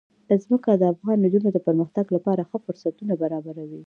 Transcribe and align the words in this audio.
ځمکه 0.43 0.71
د 0.77 0.83
افغان 0.93 1.17
نجونو 1.25 1.49
د 1.53 1.57
پرمختګ 1.67 2.05
لپاره 2.15 2.47
ښه 2.49 2.57
فرصتونه 2.65 3.13
برابروي. 3.21 3.79